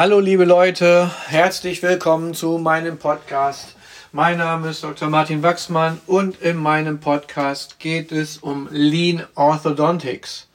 [0.00, 3.74] Hallo liebe Leute, herzlich willkommen zu meinem Podcast.
[4.12, 5.08] Mein Name ist Dr.
[5.08, 10.46] Martin Wachsmann und in meinem Podcast geht es um Lean Orthodontics.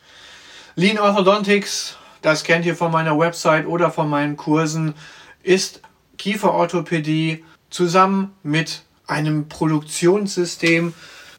[0.76, 4.94] Lean Orthodontics, das kennt ihr von meiner Website oder von meinen Kursen,
[5.42, 5.82] ist
[6.18, 10.94] Kieferorthopädie zusammen mit einem Produktionssystem,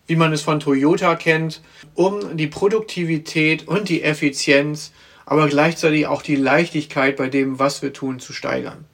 [0.07, 1.63] wie man es von Toyota kennt,
[1.95, 4.93] um die Produktivität und die Effizienz
[5.27, 8.85] aber gleichzeitig auch die Leichtigkeit bei dem, was wir tun, zu steigern.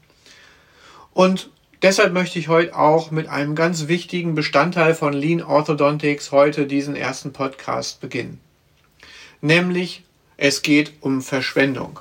[1.13, 1.51] Und
[1.83, 6.95] deshalb möchte ich heute auch mit einem ganz wichtigen Bestandteil von Lean Orthodontics heute diesen
[6.95, 8.41] ersten Podcast beginnen.
[9.41, 10.05] Nämlich,
[10.37, 12.01] es geht um Verschwendung.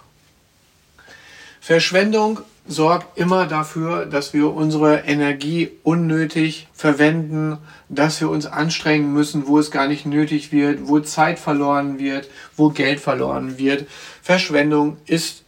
[1.60, 7.58] Verschwendung sorgt immer dafür, dass wir unsere Energie unnötig verwenden,
[7.90, 12.30] dass wir uns anstrengen müssen, wo es gar nicht nötig wird, wo Zeit verloren wird,
[12.56, 13.88] wo Geld verloren wird.
[14.22, 15.44] Verschwendung ist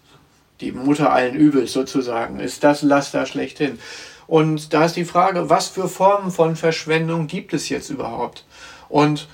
[0.61, 3.77] die Mutter allen Übels sozusagen, ist das Laster schlechthin.
[4.25, 8.45] Und da ist die Frage, was für Formen von Verschwendung gibt es jetzt überhaupt?
[8.89, 9.27] Und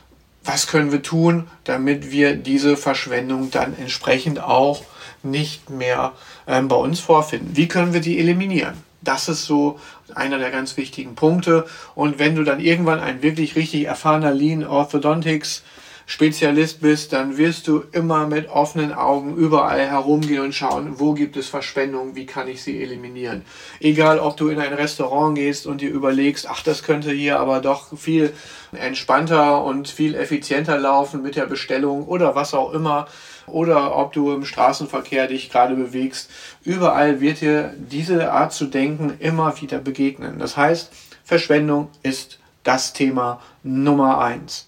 [0.44, 4.84] was können wir tun, damit wir diese Verschwendung dann entsprechend auch
[5.24, 6.14] nicht mehr
[6.48, 7.56] ähm, bei uns vorfinden.
[7.56, 8.76] Wie können wir die eliminieren?
[9.02, 9.80] Das ist so
[10.16, 11.66] einer der ganz wichtigen Punkte.
[11.96, 15.64] Und wenn du dann irgendwann ein wirklich richtig erfahrener Lean Orthodontics
[16.10, 21.36] Spezialist bist, dann wirst du immer mit offenen Augen überall herumgehen und schauen, wo gibt
[21.36, 23.44] es Verschwendung, wie kann ich sie eliminieren.
[23.82, 27.60] Egal, ob du in ein Restaurant gehst und dir überlegst, ach, das könnte hier aber
[27.60, 28.34] doch viel
[28.72, 33.10] entspannter und viel effizienter laufen mit der Bestellung oder was auch immer
[33.46, 36.32] oder ob du im Straßenverkehr dich gerade bewegst.
[36.64, 40.40] Überall wird dir diese Art zu denken immer wieder begegnen.
[40.40, 40.90] Das heißt,
[41.26, 44.68] Verschwendung ist das Thema Nummer eins.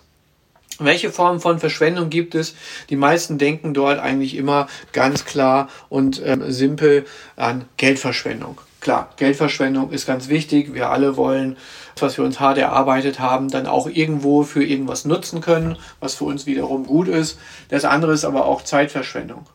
[0.80, 2.56] Welche Formen von Verschwendung gibt es?
[2.90, 8.62] Die meisten denken dort eigentlich immer ganz klar und ähm, simpel an Geldverschwendung.
[8.80, 10.74] Klar, Geldverschwendung ist ganz wichtig.
[10.74, 11.58] Wir alle wollen,
[12.00, 16.24] was wir uns hart erarbeitet haben, dann auch irgendwo für irgendwas nutzen können, was für
[16.24, 17.38] uns wiederum gut ist.
[17.68, 19.46] Das andere ist aber auch Zeitverschwendung.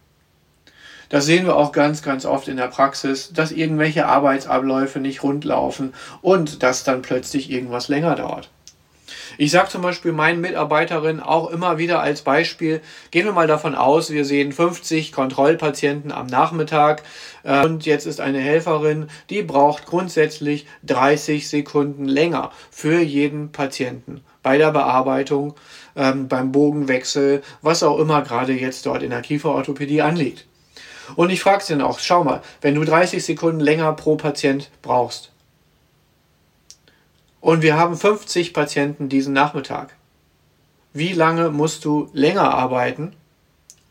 [1.08, 5.94] Das sehen wir auch ganz, ganz oft in der Praxis, dass irgendwelche Arbeitsabläufe nicht rundlaufen
[6.20, 8.50] und dass dann plötzlich irgendwas länger dauert.
[9.36, 12.80] Ich sage zum Beispiel meinen Mitarbeiterinnen auch immer wieder als Beispiel,
[13.10, 17.02] gehen wir mal davon aus, wir sehen 50 Kontrollpatienten am Nachmittag
[17.42, 24.22] äh, und jetzt ist eine Helferin, die braucht grundsätzlich 30 Sekunden länger für jeden Patienten
[24.42, 25.54] bei der Bearbeitung,
[25.96, 30.46] ähm, beim Bogenwechsel, was auch immer gerade jetzt dort in der Kieferorthopädie anliegt.
[31.16, 34.70] Und ich frage sie dann auch, schau mal, wenn du 30 Sekunden länger pro Patient
[34.82, 35.33] brauchst,
[37.44, 39.94] und wir haben 50 Patienten diesen Nachmittag.
[40.94, 43.12] Wie lange musst du länger arbeiten,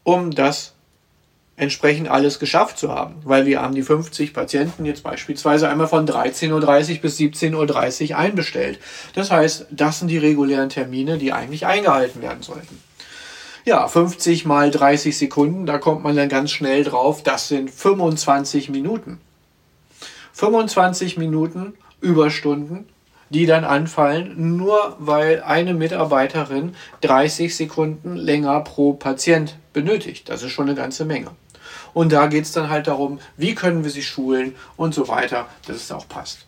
[0.02, 0.74] um das
[1.56, 3.18] entsprechend alles geschafft zu haben?
[3.24, 8.18] Weil wir haben die 50 Patienten jetzt beispielsweise einmal von 13.30 Uhr bis 17.30 Uhr
[8.18, 8.80] einbestellt.
[9.14, 12.82] Das heißt, das sind die regulären Termine, die eigentlich eingehalten werden sollten.
[13.66, 18.70] Ja, 50 mal 30 Sekunden, da kommt man dann ganz schnell drauf, das sind 25
[18.70, 19.22] Minuten.
[20.32, 22.88] 25 Minuten Überstunden
[23.34, 30.30] die dann anfallen, nur weil eine Mitarbeiterin 30 Sekunden länger pro Patient benötigt.
[30.30, 31.32] Das ist schon eine ganze Menge.
[31.94, 35.48] Und da geht es dann halt darum, wie können wir sie schulen und so weiter,
[35.68, 36.46] dass es auch passt.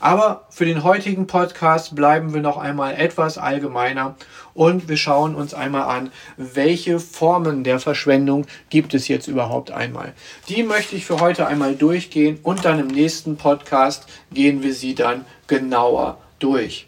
[0.00, 4.16] Aber für den heutigen Podcast bleiben wir noch einmal etwas allgemeiner
[4.52, 10.12] und wir schauen uns einmal an, welche Formen der Verschwendung gibt es jetzt überhaupt einmal.
[10.48, 14.94] Die möchte ich für heute einmal durchgehen und dann im nächsten Podcast gehen wir sie
[14.94, 16.86] dann genauer durch.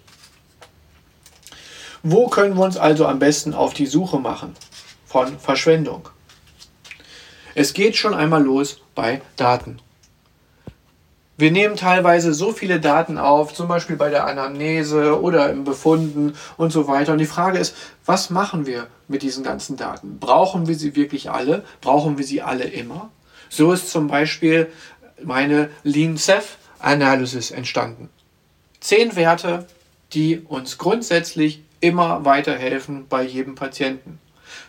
[2.03, 4.55] Wo können wir uns also am besten auf die Suche machen
[5.07, 6.09] von Verschwendung?
[7.55, 9.81] Es geht schon einmal los bei Daten.
[11.39, 16.35] Wir nehmen teilweise so viele Daten auf, zum Beispiel bei der Anamnese oder im Befunden
[16.57, 17.13] und so weiter.
[17.13, 17.75] Und die Frage ist,
[18.05, 20.19] was machen wir mit diesen ganzen Daten?
[20.19, 21.65] Brauchen wir sie wirklich alle?
[21.81, 23.11] Brauchen wir sie alle immer?
[23.49, 24.71] So ist zum Beispiel
[25.23, 28.09] meine Lean-Ceph-Analysis entstanden.
[28.87, 29.67] Zehn Werte,
[30.13, 34.21] die uns grundsätzlich immer weiterhelfen bei jedem Patienten.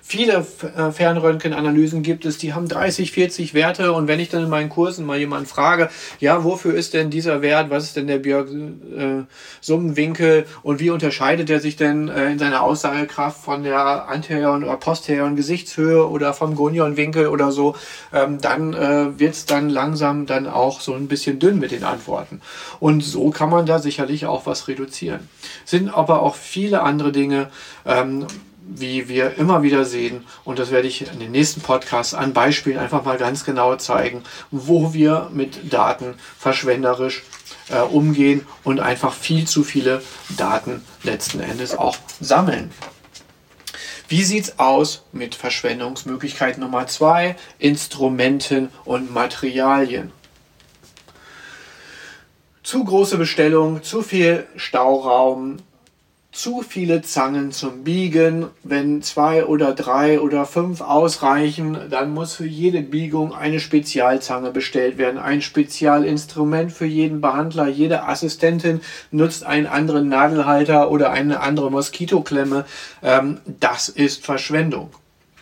[0.09, 0.47] Viele
[0.77, 4.69] äh, Fernröntgenanalysen gibt es, die haben 30, 40 Werte und wenn ich dann in meinen
[4.69, 5.89] Kursen mal jemanden frage,
[6.21, 11.49] ja, wofür ist denn dieser Wert, was ist denn der Björk-Summenwinkel äh, und wie unterscheidet
[11.49, 16.55] er sich denn äh, in seiner Aussagekraft von der anterioren oder posterioren Gesichtshöhe oder vom
[16.55, 17.75] Gonionwinkel oder so,
[18.13, 21.83] ähm, dann äh, wird es dann langsam dann auch so ein bisschen dünn mit den
[21.83, 22.39] Antworten.
[22.79, 25.27] Und so kann man da sicherlich auch was reduzieren.
[25.65, 27.49] Sind aber auch viele andere Dinge,
[27.85, 28.25] ähm,
[28.67, 32.77] wie wir immer wieder sehen, und das werde ich in den nächsten Podcasts an Beispielen
[32.77, 37.23] einfach mal ganz genau zeigen, wo wir mit Daten verschwenderisch
[37.69, 40.01] äh, umgehen und einfach viel zu viele
[40.37, 42.71] Daten letzten Endes auch sammeln.
[44.09, 47.35] Wie sieht's aus mit Verschwendungsmöglichkeit Nummer zwei?
[47.59, 50.13] Instrumenten und Materialien.
[52.63, 55.57] Zu große Bestellung, zu viel Stauraum,
[56.37, 58.45] zu viele Zangen zum Biegen.
[58.61, 64.99] Wenn zwei oder drei oder fünf ausreichen, dann muss für jede Biegung eine Spezialzange bestellt
[64.99, 65.17] werden.
[65.17, 67.67] Ein Spezialinstrument für jeden Behandler.
[67.67, 72.65] Jede Assistentin nutzt einen anderen Nadelhalter oder eine andere Moskitoklemme.
[73.01, 74.91] Ähm, das ist Verschwendung.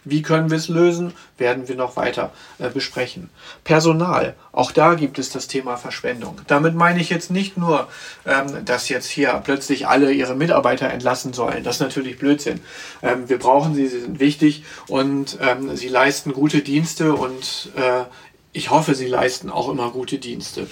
[0.06, 3.30] Wie können wir es lösen, werden wir noch weiter äh, besprechen.
[3.64, 6.40] Personal, auch da gibt es das Thema Verschwendung.
[6.48, 7.88] Damit meine ich jetzt nicht nur,
[8.26, 11.64] ähm, dass jetzt hier plötzlich alle ihre Mitarbeiter entlassen sollen.
[11.64, 12.62] Das ist natürlich Blödsinn.
[13.02, 18.04] Ähm, wir brauchen sie, sie sind wichtig und ähm, sie leisten gute Dienste und äh,
[18.54, 20.68] ich hoffe, sie leisten auch immer gute Dienste.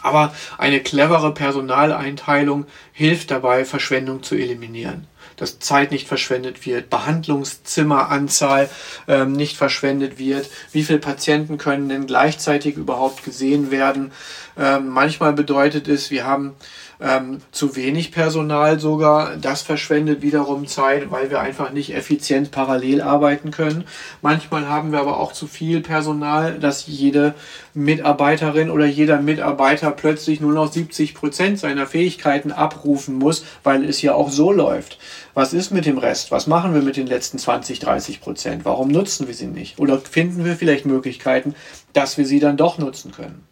[0.00, 5.06] Aber eine clevere Personaleinteilung hilft dabei, Verschwendung zu eliminieren
[5.36, 8.68] dass Zeit nicht verschwendet wird, Behandlungszimmeranzahl
[9.08, 14.12] ähm, nicht verschwendet wird, wie viele Patienten können denn gleichzeitig überhaupt gesehen werden.
[14.58, 16.54] Ähm, manchmal bedeutet es, wir haben
[17.00, 19.36] ähm, zu wenig Personal sogar.
[19.36, 23.84] Das verschwendet wiederum Zeit, weil wir einfach nicht effizient parallel arbeiten können.
[24.22, 27.34] Manchmal haben wir aber auch zu viel Personal, dass jede
[27.76, 34.00] Mitarbeiterin oder jeder Mitarbeiter plötzlich nur noch 70 Prozent seiner Fähigkeiten abrufen muss, weil es
[34.00, 34.98] ja auch so läuft.
[35.34, 36.30] Was ist mit dem Rest?
[36.30, 38.64] Was machen wir mit den letzten 20, 30 Prozent?
[38.64, 39.78] Warum nutzen wir sie nicht?
[39.78, 41.54] Oder finden wir vielleicht Möglichkeiten,
[41.92, 43.46] dass wir sie dann doch nutzen können?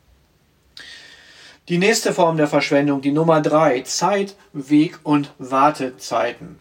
[1.69, 6.59] Die nächste Form der Verschwendung, die Nummer drei, Zeit, Weg und Wartezeiten.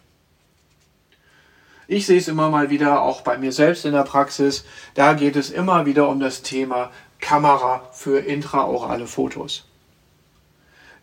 [1.86, 4.64] Ich sehe es immer mal wieder, auch bei mir selbst in der Praxis,
[4.94, 6.90] da geht es immer wieder um das Thema
[7.20, 9.64] Kamera für intraorale Fotos.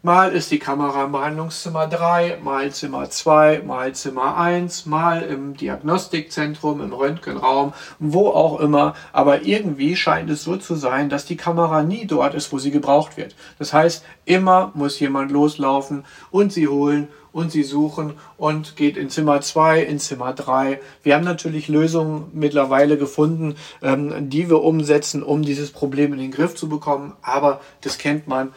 [0.03, 5.55] Mal ist die Kamera im Behandlungszimmer 3, mal Zimmer 2, mal Zimmer 1, mal im
[5.55, 8.95] Diagnostikzentrum, im Röntgenraum, wo auch immer.
[9.13, 12.71] Aber irgendwie scheint es so zu sein, dass die Kamera nie dort ist, wo sie
[12.71, 13.35] gebraucht wird.
[13.59, 19.09] Das heißt, immer muss jemand loslaufen und sie holen und sie suchen und geht in
[19.09, 20.79] Zimmer 2, in Zimmer 3.
[21.03, 26.31] Wir haben natürlich Lösungen mittlerweile gefunden, ähm, die wir umsetzen, um dieses Problem in den
[26.31, 27.13] Griff zu bekommen.
[27.21, 28.53] Aber das kennt man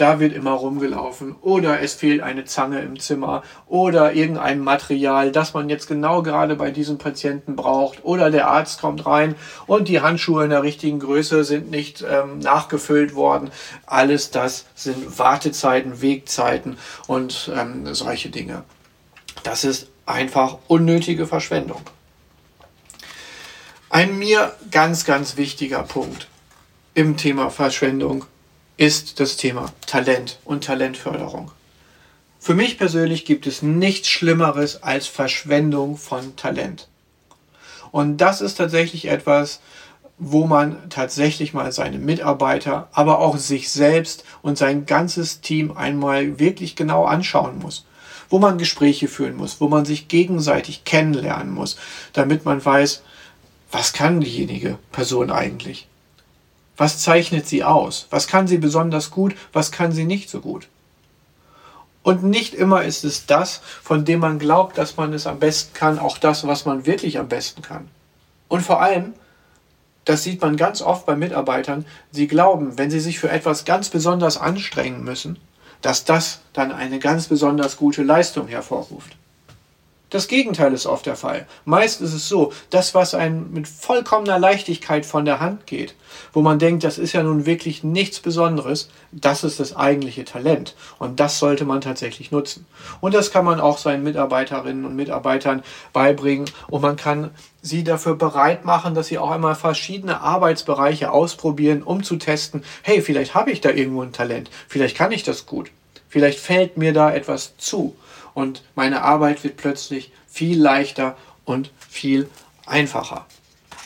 [0.00, 5.52] da wird immer rumgelaufen oder es fehlt eine Zange im Zimmer oder irgendein Material, das
[5.52, 9.34] man jetzt genau gerade bei diesem Patienten braucht oder der Arzt kommt rein
[9.66, 13.50] und die Handschuhe in der richtigen Größe sind nicht ähm, nachgefüllt worden.
[13.84, 18.64] Alles das sind Wartezeiten, Wegzeiten und ähm, solche Dinge.
[19.42, 21.82] Das ist einfach unnötige Verschwendung.
[23.90, 26.28] Ein mir ganz, ganz wichtiger Punkt
[26.94, 28.24] im Thema Verschwendung
[28.80, 31.50] ist das Thema Talent und Talentförderung.
[32.38, 36.88] Für mich persönlich gibt es nichts Schlimmeres als Verschwendung von Talent.
[37.90, 39.60] Und das ist tatsächlich etwas,
[40.16, 46.38] wo man tatsächlich mal seine Mitarbeiter, aber auch sich selbst und sein ganzes Team einmal
[46.38, 47.84] wirklich genau anschauen muss.
[48.30, 51.76] Wo man Gespräche führen muss, wo man sich gegenseitig kennenlernen muss,
[52.14, 53.02] damit man weiß,
[53.70, 55.89] was kann diejenige Person eigentlich.
[56.80, 58.06] Was zeichnet sie aus?
[58.08, 59.36] Was kann sie besonders gut?
[59.52, 60.66] Was kann sie nicht so gut?
[62.02, 65.74] Und nicht immer ist es das, von dem man glaubt, dass man es am besten
[65.74, 67.90] kann, auch das, was man wirklich am besten kann.
[68.48, 69.12] Und vor allem,
[70.06, 73.90] das sieht man ganz oft bei Mitarbeitern, sie glauben, wenn sie sich für etwas ganz
[73.90, 75.36] besonders anstrengen müssen,
[75.82, 79.18] dass das dann eine ganz besonders gute Leistung hervorruft.
[80.10, 81.46] Das Gegenteil ist oft der Fall.
[81.64, 85.94] Meist ist es so, das, was einem mit vollkommener Leichtigkeit von der Hand geht,
[86.32, 90.74] wo man denkt, das ist ja nun wirklich nichts Besonderes, das ist das eigentliche Talent.
[90.98, 92.66] Und das sollte man tatsächlich nutzen.
[93.00, 95.62] Und das kann man auch seinen Mitarbeiterinnen und Mitarbeitern
[95.92, 96.50] beibringen.
[96.66, 97.30] Und man kann
[97.62, 103.00] sie dafür bereit machen, dass sie auch einmal verschiedene Arbeitsbereiche ausprobieren, um zu testen, hey,
[103.00, 105.70] vielleicht habe ich da irgendwo ein Talent, vielleicht kann ich das gut,
[106.08, 107.94] vielleicht fällt mir da etwas zu
[108.40, 112.28] und meine Arbeit wird plötzlich viel leichter und viel
[112.66, 113.26] einfacher.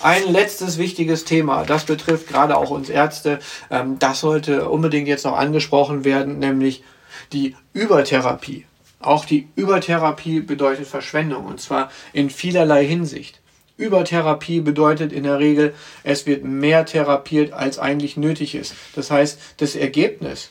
[0.00, 3.38] Ein letztes wichtiges Thema, das betrifft gerade auch uns Ärzte,
[3.70, 6.84] ähm, das sollte unbedingt jetzt noch angesprochen werden, nämlich
[7.32, 8.66] die Übertherapie.
[9.00, 13.40] Auch die Übertherapie bedeutet Verschwendung und zwar in vielerlei Hinsicht.
[13.76, 18.74] Übertherapie bedeutet in der Regel, es wird mehr therapiert, als eigentlich nötig ist.
[18.94, 20.50] Das heißt, das Ergebnis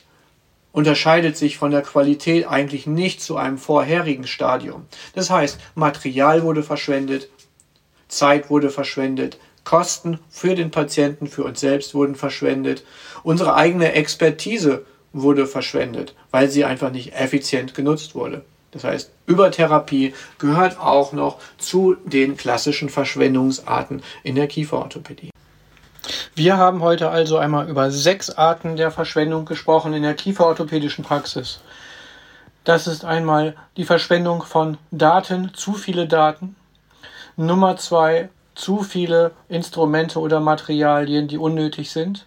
[0.74, 4.86] unterscheidet sich von der Qualität eigentlich nicht zu einem vorherigen Stadium.
[5.14, 7.28] Das heißt, Material wurde verschwendet,
[8.08, 12.84] Zeit wurde verschwendet, Kosten für den Patienten, für uns selbst wurden verschwendet,
[13.22, 18.44] unsere eigene Expertise wurde verschwendet, weil sie einfach nicht effizient genutzt wurde.
[18.72, 25.30] Das heißt, Übertherapie gehört auch noch zu den klassischen Verschwendungsarten in der Kieferorthopädie.
[26.36, 31.60] Wir haben heute also einmal über sechs Arten der Verschwendung gesprochen in der kieferorthopädischen Praxis.
[32.64, 36.56] Das ist einmal die Verschwendung von Daten, zu viele Daten.
[37.36, 42.26] Nummer zwei, zu viele Instrumente oder Materialien, die unnötig sind.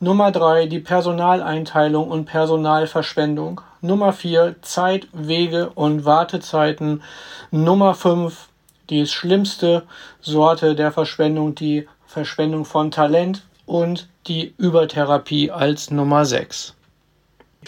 [0.00, 3.60] Nummer drei, die Personaleinteilung und Personalverschwendung.
[3.82, 7.02] Nummer vier, Zeit, Wege und Wartezeiten.
[7.50, 8.48] Nummer fünf,
[8.88, 9.82] die schlimmste
[10.22, 16.74] Sorte der Verschwendung, die Verschwendung von Talent und die Übertherapie als Nummer 6.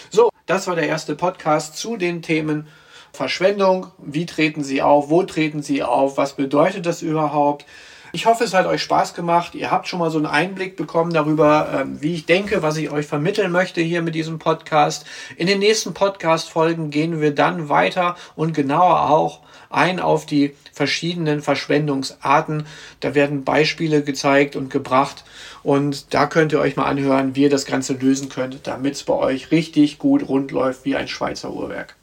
[0.09, 2.67] So, das war der erste Podcast zu den Themen
[3.13, 3.91] Verschwendung.
[3.99, 5.11] Wie treten Sie auf?
[5.11, 6.17] Wo treten Sie auf?
[6.17, 7.67] Was bedeutet das überhaupt?
[8.13, 9.55] Ich hoffe, es hat euch Spaß gemacht.
[9.55, 12.91] Ihr habt schon mal so einen Einblick bekommen darüber, ähm, wie ich denke, was ich
[12.91, 15.05] euch vermitteln möchte hier mit diesem Podcast.
[15.37, 19.39] In den nächsten Podcast-Folgen gehen wir dann weiter und genauer auch
[19.69, 22.65] ein auf die verschiedenen Verschwendungsarten.
[22.99, 25.23] Da werden Beispiele gezeigt und gebracht.
[25.63, 29.03] Und da könnt ihr euch mal anhören, wie ihr das Ganze lösen könnt, damit es
[29.03, 31.95] bei euch richtig gut rund läuft wie ein Schweizer Uhrwerk.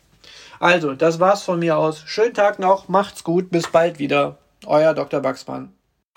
[0.58, 2.02] Also, das war's von mir aus.
[2.06, 4.38] Schönen Tag noch, macht's gut, bis bald wieder.
[4.64, 5.20] Euer Dr.
[5.20, 5.77] Baxmann.